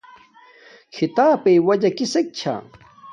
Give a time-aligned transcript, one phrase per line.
[0.93, 2.55] کھیتاپݵ وجہ کسک چھا